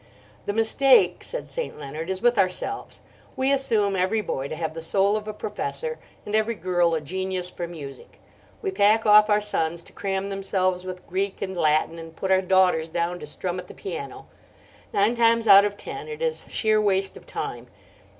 [0.47, 1.77] "The mistake," said St.
[1.79, 3.01] Leonard, "is with ourselves.
[3.35, 7.01] We assume every boy to have the soul of a professor, and every girl a
[7.01, 8.19] genius for music.
[8.63, 12.41] We pack off our sons to cram themselves with Greek and Latin, and put our
[12.41, 14.25] daughters down to strum at the piano.
[14.91, 17.67] Nine times out of ten it is sheer waste of time.